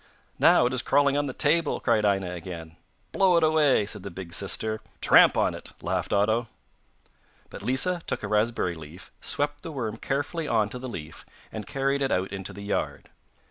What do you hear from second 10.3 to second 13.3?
on to the leaf and carried it out into the yard.